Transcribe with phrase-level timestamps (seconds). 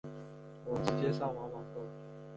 [0.65, 1.81] 我直接上网网购